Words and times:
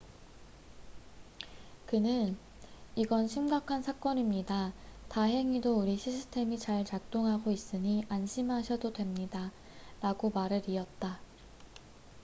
"그는 1.85 2.35
"이건 2.95 3.27
심각한 3.27 3.83
사건입니다. 3.83 4.73
다행히도 5.09 5.75
우리 5.79 5.95
시스템이 5.95 6.57
잘 6.57 6.83
작동하고 6.85 7.51
있으니 7.51 8.03
안심하셔도 8.09 8.93
됩니다.""라고 8.93 10.31
말을 10.31 10.67
이었다. 10.69 11.19